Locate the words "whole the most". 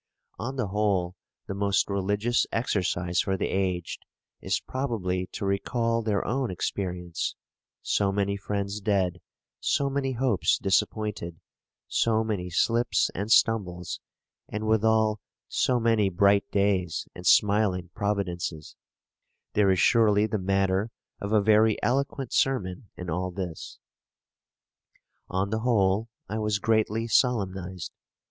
0.69-1.87